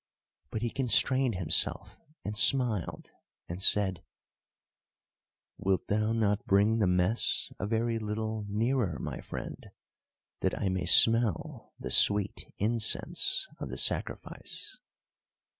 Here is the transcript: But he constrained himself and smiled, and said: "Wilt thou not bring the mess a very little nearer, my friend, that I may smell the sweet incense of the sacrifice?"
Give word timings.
But 0.49 0.63
he 0.63 0.71
constrained 0.71 1.35
himself 1.35 1.99
and 2.25 2.35
smiled, 2.35 3.11
and 3.47 3.61
said: 3.61 4.03
"Wilt 5.59 5.85
thou 5.89 6.11
not 6.11 6.43
bring 6.47 6.79
the 6.79 6.87
mess 6.87 7.53
a 7.59 7.67
very 7.67 7.99
little 7.99 8.43
nearer, 8.49 8.97
my 8.97 9.19
friend, 9.21 9.69
that 10.39 10.57
I 10.59 10.69
may 10.69 10.85
smell 10.87 11.75
the 11.77 11.91
sweet 11.91 12.51
incense 12.57 13.47
of 13.59 13.69
the 13.69 13.77
sacrifice?" 13.77 14.79